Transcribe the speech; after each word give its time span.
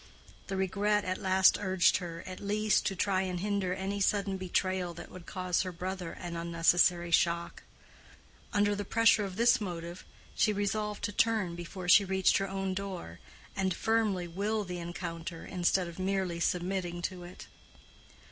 The 0.47 0.57
regret 0.57 1.05
at 1.05 1.19
last 1.21 1.59
urged 1.61 1.97
her, 1.97 2.23
at 2.25 2.39
least, 2.39 2.87
to 2.87 2.95
try 2.95 3.21
and 3.21 3.39
hinder 3.39 3.71
any 3.71 4.01
sudden 4.01 4.35
betrayal 4.37 4.95
that 4.95 5.11
would 5.11 5.27
cause 5.27 5.61
her 5.61 5.71
brother 5.71 6.13
an 6.13 6.35
unnecessary 6.35 7.11
shock. 7.11 7.61
Under 8.51 8.73
the 8.75 8.83
pressure 8.83 9.23
of 9.23 9.35
this 9.35 9.61
motive, 9.61 10.03
she 10.33 10.53
resolved 10.53 11.03
to 11.03 11.11
turn 11.11 11.53
before 11.55 11.87
she 11.87 12.03
reached 12.03 12.37
her 12.39 12.49
own 12.49 12.73
door, 12.73 13.19
and 13.55 13.75
firmly 13.75 14.27
will 14.27 14.63
the 14.63 14.79
encounter 14.79 15.45
instead 15.45 15.87
of 15.87 15.99
merely 15.99 16.39
submitting 16.39 17.03
to 17.03 17.21
it. 17.23 17.45